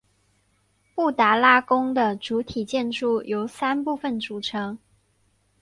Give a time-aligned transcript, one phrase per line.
[0.95, 4.79] 布达拉宫的主体建筑由三部分组成。